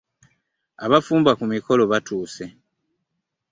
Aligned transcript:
Abafumba 0.85 1.31
ku 1.39 1.45
mikolo 1.53 1.83
batuuse. 1.91 2.43